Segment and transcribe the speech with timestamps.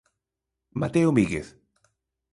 [0.81, 1.47] Mateo Míguez.